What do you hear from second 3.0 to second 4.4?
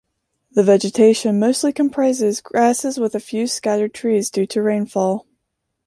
a few scattered trees